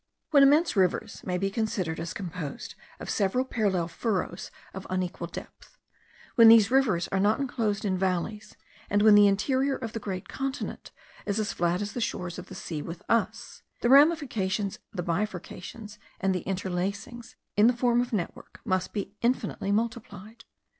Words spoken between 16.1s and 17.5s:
and the interlacings